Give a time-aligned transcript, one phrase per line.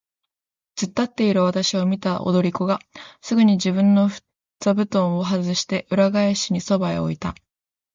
[0.77, 2.79] つっ立っているわたしを見た踊り子が
[3.21, 4.09] すぐに自分の
[4.59, 7.35] 座布団をはずして、裏返しにそばへ置いた。